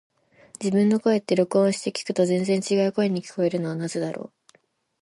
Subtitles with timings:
[0.59, 4.57] 自分の声って、録音して聞くと全然違う声に聞こえるのはなぜだろう。